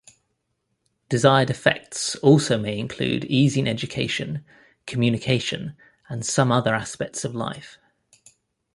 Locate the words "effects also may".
1.51-2.79